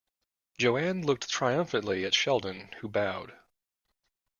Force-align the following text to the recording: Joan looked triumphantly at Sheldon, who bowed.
Joan 0.57 1.03
looked 1.03 1.29
triumphantly 1.29 2.05
at 2.05 2.15
Sheldon, 2.15 2.69
who 2.79 2.89
bowed. 2.89 3.37